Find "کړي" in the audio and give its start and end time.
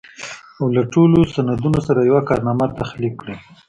3.21-3.35